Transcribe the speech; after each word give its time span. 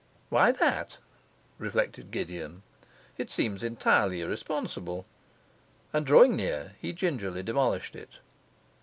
'Why 0.29 0.51
that?' 0.51 0.97
reflected 1.59 2.09
Gideon. 2.09 2.63
'It 3.19 3.29
seems 3.29 3.61
entirely 3.61 4.21
irresponsible.' 4.21 5.05
And 5.93 6.07
drawing 6.07 6.35
near, 6.35 6.73
he 6.81 6.91
gingerly 6.91 7.43
demolished 7.43 7.95
it. 7.95 8.13